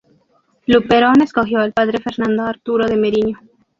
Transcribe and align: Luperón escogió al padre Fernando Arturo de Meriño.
Luperón 0.65 1.21
escogió 1.21 1.59
al 1.59 1.73
padre 1.73 1.99
Fernando 1.99 2.41
Arturo 2.41 2.87
de 2.87 2.95
Meriño. 2.97 3.39